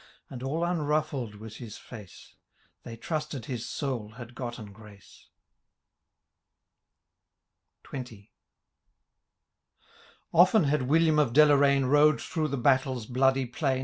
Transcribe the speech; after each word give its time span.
And 0.31 0.41
all 0.41 0.63
unruffled 0.63 1.35
was 1.35 1.57
his 1.57 1.77
face: 1.77 2.33
Thejr 2.83 2.99
trusted 2.99 3.45
his 3.45 3.67
soul 3.69 4.13
had 4.13 4.33
gotten 4.33 4.73
grace. 4.73 5.27
XX. 7.83 8.29
Often 10.33 10.63
had 10.63 10.87
William 10.89 11.19
of 11.19 11.33
Delozaine 11.33 11.87
Bode 11.91 12.19
through 12.19 12.47
the 12.47 12.57
battlers 12.57 13.05
bloody 13.05 13.45
plain. 13.45 13.79